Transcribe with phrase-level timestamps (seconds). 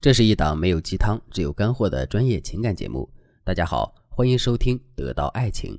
[0.00, 3.06] 这是一档没有鸡汤、只有干货的专业情感节目。
[3.44, 5.74] 大家好，欢迎收听《得到爱情》。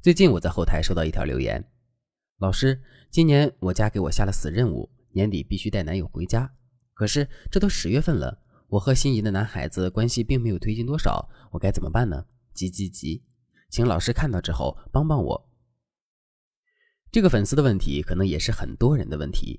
[0.00, 1.60] 最近我在后台收到一条留言
[2.38, 6.48] ：“老师，今年我家给我下了死任务，年底必须带男友回家。
[6.92, 12.26] 可是这都十月份了，我和心仪的男孩子关系并没有推进多少，我该怎么办呢？
[12.54, 13.24] 急急急！
[13.68, 15.50] 请老师看到之后帮帮我。”
[17.10, 19.58] 这个粉丝的问题可能也是很多人的问题。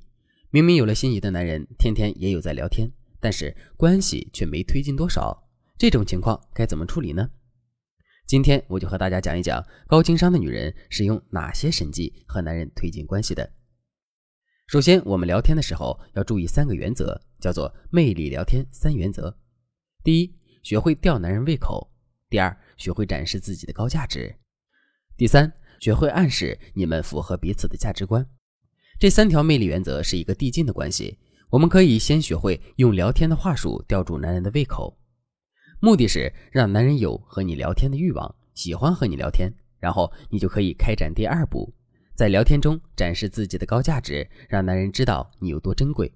[0.50, 2.90] 明明有了心仪的男人，天天也有在聊天。
[3.26, 7.28] 但是关系却没推进多少，这种情况该怎么处理呢？
[8.28, 13.52] 今天我就和大家讲一讲高情商的女人使用哪些神技和男人推进关系的。
[14.68, 19.36] 首先，我们聊天的时候要注意三个原则，叫做魅力聊天三原则。
[20.04, 21.90] 第一，学会吊男人胃口；
[22.30, 24.36] 第二，学会展示自己的高价值；
[25.18, 28.24] 第三，学会暗示你们符合彼此的价值观。
[29.00, 31.18] 这三条魅力原则是一个递进的关系。
[31.50, 34.98] 我们可以先学会用聊天的话术吊住男人的胃口，
[35.80, 39.52] 目的是让男人有和你聊天的欲望，喜欢和你聊天。
[39.80, 41.72] 然后你就可以开展第二步，
[42.16, 46.12] 在聊天中展示自己的高价值，让男人知道你有多珍贵。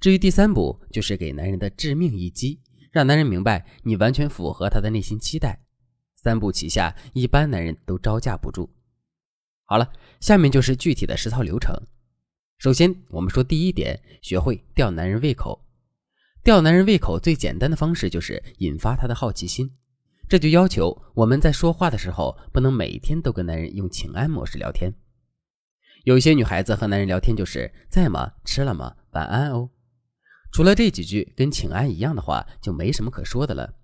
[0.00, 2.58] 至于第三步，就是给男人的致命一击，
[2.90, 5.60] 让男人明白你完全符合他的内心期待。
[6.14, 8.70] 三步齐下，一般男人都招架不住。
[9.64, 11.74] 好了，下面就是具体的实操流程。
[12.58, 15.62] 首先，我们说第一点，学会吊男人胃口。
[16.42, 19.70] 吊男人胃口最简单的方式就是引发他的好奇心。
[20.26, 24.90] 这就要求我们在说话的时候，不能每天都跟男人用请安模式聊天。
[26.04, 28.32] 有些女孩子和男人聊天就是在吗？
[28.44, 28.96] 吃了吗？
[29.10, 29.68] 晚安哦。
[30.50, 33.74] 除了这几句跟请安一样的话，就没什么可说的了。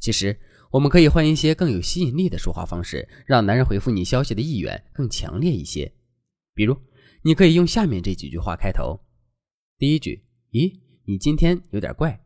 [0.00, 0.38] 其实，
[0.70, 5.90] 我们可以换一些更有吸引力的说话方式，让男人回复你消息的意愿更强烈一些。
[6.54, 6.78] 比如。
[7.26, 9.00] 你可以用下面这几句话开头：
[9.78, 12.16] 第一句，咦，你今天有点怪；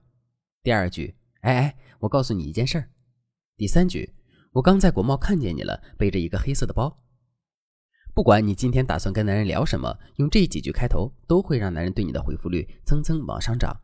[0.62, 2.84] 第二句，哎哎，我告诉你一件事儿；
[3.56, 4.12] 第三句，
[4.52, 7.02] 我刚在国贸看见你了，背着一个黑色的包。
[8.12, 13.74] 不管你今天打算跟男人聊什么，用这几句开头，都会让男人对你的回复率蹭蹭往上涨。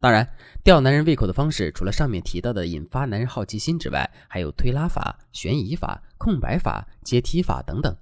[0.00, 0.28] 当然，
[0.64, 7.96] 吊男人胃口的方式，除了上面提到的引发男人好奇心之外，还有推拉法、悬疑法、空白法、阶梯法等等。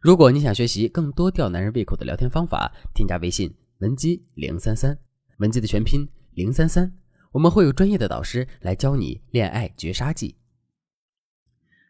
[0.00, 4.96] 如果你想学习更多吊男人胃口的聊天方法，添加微信文姬零三三，
[5.38, 6.92] 文姬的全拼零三三，
[7.32, 10.36] 我们会有专业的导师来教你恋爱绝杀技。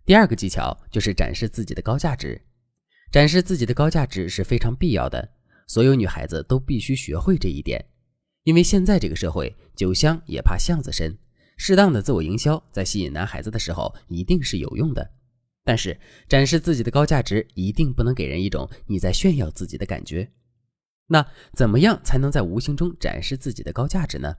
[0.05, 2.41] 第二个技巧就是展示自己的高价值，
[3.11, 5.29] 展示自己的高价值是非常必要的，
[5.67, 7.85] 所有女孩子都必须学会这一点，
[8.45, 11.19] 因为现在这个社会酒香也怕巷子深，
[11.57, 15.11] 适当的自我营销在吸引男孩子的时候一定是有用的。
[15.67, 20.31] 但是展示自己的高价值一定不能给人一种你在炫耀自己的感觉。
[21.09, 24.37] 那怎么样才能在无形中展示自己的高价值呢？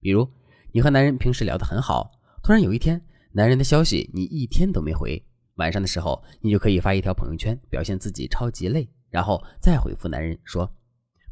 [0.00, 0.26] 比如
[0.72, 2.10] 你和男人平时聊得很好，
[2.42, 2.98] 突然有一天
[3.32, 5.22] 男人的消息你一天都没回，
[5.56, 10.66] 晚上的时候你就可以发一条朋友圈表现自己超级累，然后再回复男人说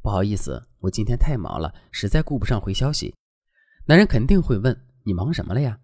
[0.02, 3.14] 不好意思，我今天太忙了，实在顾不上回消息。
[3.86, 5.78] 男人肯定会问你忙什么了呀？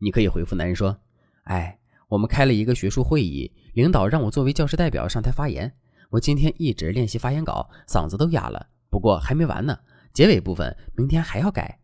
[0.00, 1.00] 你可以回复男人说，
[1.44, 1.78] 哎。
[2.08, 5.72] 我们开了一个学术会议，领导让我作为教师代表上台发言。
[6.10, 8.68] 我今天一直练习发言稿，嗓子都哑了。
[8.88, 9.76] 不过还没完呢，
[10.12, 11.80] 结尾部分明天还要改。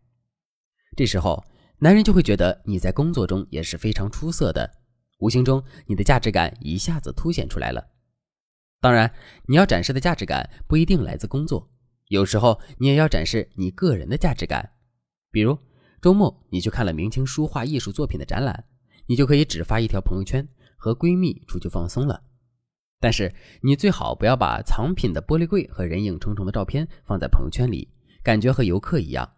[0.95, 1.43] 这时候，
[1.79, 4.69] 男人就会觉得你在工作中也是非常出色的，
[5.19, 7.85] 无形中你的价值感一下子凸显出来了。
[8.79, 9.11] 当然，
[9.47, 11.69] 你要展示的价值感不一定来自工作，
[12.07, 14.71] 有时候你也要展示你个人的价值感。
[15.31, 15.57] 比如
[16.01, 18.63] 周末你去看了明清书画艺术作品的展览。
[19.07, 22.23] 你就可以只发一条朋友圈，和闺蜜出去放松了。
[22.99, 27.89] 但是你最好不要把藏品的玻璃柜和人影重重的照片放在朋友圈里，
[28.21, 29.33] 感觉和游客一样。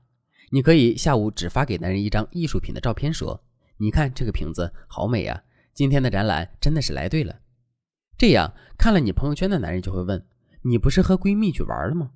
[0.52, 3.44] 你可以下午只发给男人一张艺术品的照片，说
[3.79, 7.40] ：“你看这个瓶子好美呀，今天的展览真的是来对了。”
[8.18, 10.28] 这样看了你朋友圈的男人就会问
[10.63, 12.12] ：“你不是和闺蜜去玩了吗？”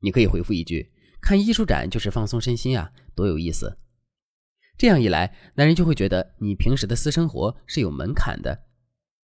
[0.00, 3.78] 你可以回复一句：“看艺术展就是放松身心啊，多有意思。”
[4.78, 8.64] 这样一来，男人就会觉得你平时的私生活是有门槛的。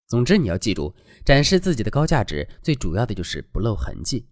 [0.08, 0.94] 总之，你要记住，
[1.26, 4.26] 展示自己的高价值，最主要的就是不露痕迹。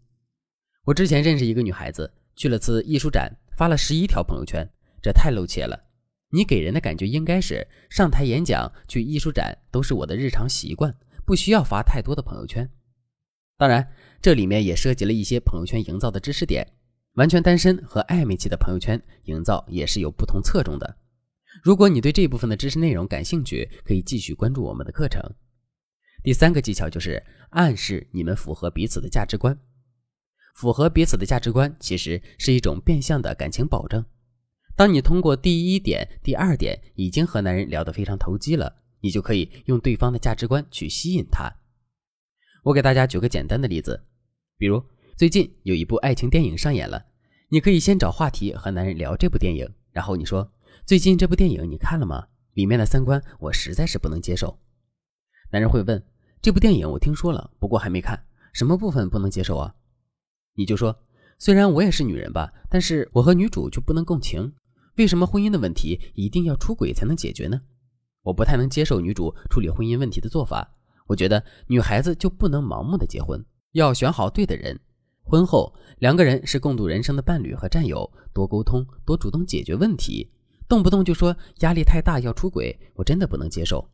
[0.86, 4.68] 我之前认识一个女孩子，去了次艺术展，发了十一条朋友圈，
[5.02, 5.78] 这太露怯了。
[6.32, 10.94] 你给人的感觉应该是上台演讲、去艺术展都是我的日常习惯，
[11.26, 12.70] 不需要发太多的朋友圈。
[13.58, 13.88] 当然，
[14.22, 16.68] 这里面也涉及了一些朋友圈营造的知识点，
[17.14, 20.98] 完全单身和暧昧期的朋友圈营造也是有不同侧重的。
[21.64, 25.22] 如果你对这部分的知识内容感兴趣，可以继续关注我们的课程。
[26.24, 29.58] 第三个技巧就是暗示你们符合彼此的价值观。
[30.56, 34.04] 符合彼此的价值观，其实是一种变相的感情保证。
[34.76, 41.52] 当你通过第一点、第二点已经和男人聊得非常投机了，你就可以用对方的价值观去吸引他。
[42.64, 44.04] 我给大家举个简单的例子，
[44.58, 44.84] 比如
[45.18, 47.06] 最近有一部爱情电影上演了，
[47.50, 50.52] 你可以先找话题和男人聊这部电影，然后你说
[50.86, 52.28] ：“最近这部电影你看了吗？
[52.54, 54.60] 里面的三观我实在是不能接受。”
[55.52, 56.04] 男人会问
[56.44, 58.24] ：“这部电影我听说了，不过还没看，
[58.54, 59.74] 什么部分不能接受啊？”
[60.54, 60.96] 你就说，
[61.40, 64.54] 虽然我也是女人吧，但是我和女主就不能共情。
[64.98, 67.60] 为什么婚姻的问题一定要出轨才能解决呢？
[68.22, 70.72] 我不太能接受女主处理婚姻问题的做法。
[71.08, 74.80] 我觉得女孩子就不能盲目的结婚，要选好对的人。
[75.24, 80.32] 婚后两个人是共度人生的伴侣和战友，多沟通，多主动解决问题。
[80.68, 83.90] 动不动就说压力太大要出轨，我真的不能接受。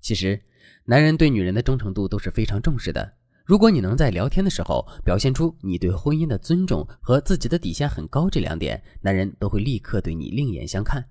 [0.00, 0.42] 其实，
[0.84, 3.14] 男人对女人的忠诚度都是非常重视的。
[3.44, 11.04] 如果你能在聊天的时候表现出你对婚姻的尊重和自己的底线很高这两点，男人都会立刻对你另眼相看。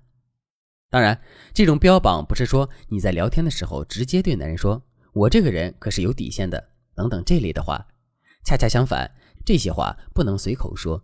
[0.90, 1.20] 当然，
[1.52, 4.82] 这种标榜不是说你在聊天的时候直接对男人说
[5.14, 7.84] “我这个人可是有底线的”等等这类的话。
[8.44, 9.10] 恰恰相反，
[9.44, 11.02] 这些话不能随口说，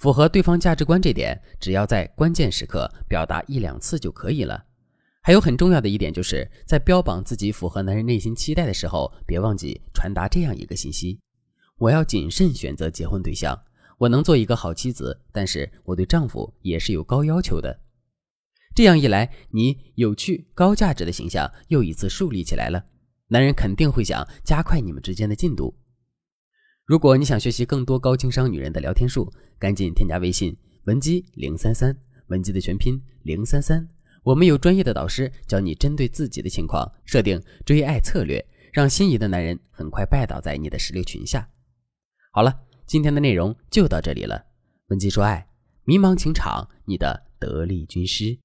[0.00, 4.64] 符合对方价值观这点，只要在关键时刻表达一两次就可以了。
[5.20, 11.20] 还有很重要的一点，就是在标榜自己符合男人内心期待的时候，别忘记传达这样一个信息：
[11.76, 13.54] 我要谨慎选择结婚对象，
[13.98, 17.78] 我能做一个好妻子，但是我对丈夫也是有高要求的。
[18.74, 22.82] 这样一来，你有趣、高价值的形象又一次树立起来了，
[23.28, 25.76] 男人肯定会想加快你们之间的进度。
[26.90, 30.56] 如果你想学习更多高情商女人的聊天术，赶紧添加微信
[30.86, 31.96] 文姬零三三，
[32.26, 33.88] 文姬的全拼零三三。
[34.24, 41.48] 我们有专业的导师教你针对自己的情况设定追爱策略，让心仪的男人很快拜倒在你的石榴裙下。
[42.32, 42.52] 好了，
[42.88, 44.46] 今天的内容就到这里了。
[44.88, 45.46] 文姬说爱，
[45.84, 48.36] 迷茫情场，你的得力军师。